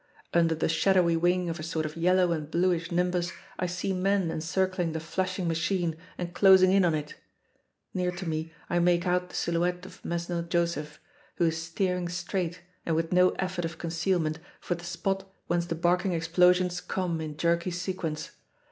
[0.33, 4.31] Under the shadowy wing of a sort of yellow and bluish nimbus I see men
[4.31, 7.13] encircling the flashing machine and closing in on it.
[7.93, 10.99] Near to me I make out the silhouette of Mesnil Joseph,
[11.35, 15.75] who is steering straight and with no effort of concealment for the spot whence the
[15.75, 18.31] barking explosions come in jerky sequence.